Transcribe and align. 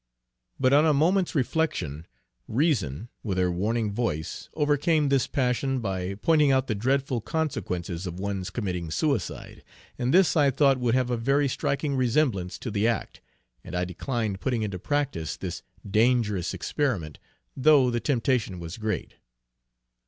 But 0.59 0.73
on 0.73 0.83
a 0.83 0.95
moment's 0.95 1.35
reflection, 1.35 2.07
reason 2.47 3.09
with 3.21 3.37
her 3.37 3.51
warning 3.51 3.91
voice 3.93 4.49
overcame 4.55 5.09
this 5.09 5.27
passion 5.27 5.79
by 5.79 6.15
pointing 6.15 6.51
out 6.51 6.65
the 6.65 6.73
dreadful 6.73 7.21
consequences 7.21 8.07
of 8.07 8.19
one's 8.19 8.49
committing 8.49 8.89
suicide. 8.89 9.63
And 9.99 10.11
this 10.11 10.35
I 10.35 10.49
thought 10.49 10.79
would 10.79 10.95
have 10.95 11.11
a 11.11 11.17
very 11.17 11.47
striking 11.47 11.95
resemblance 11.95 12.57
to 12.61 12.71
the 12.71 12.87
act, 12.87 13.21
and 13.63 13.75
I 13.75 13.85
declined 13.85 14.39
putting 14.41 14.63
into 14.63 14.79
practice 14.79 15.37
this 15.37 15.61
dangerous 15.87 16.55
experiment, 16.55 17.19
though 17.55 17.91
the 17.91 17.99
temptation 17.99 18.59
was 18.59 18.77
great. 18.77 19.17